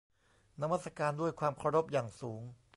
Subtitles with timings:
[0.61, 2.41] นมัสการด้วยความเคารพอย่างสูง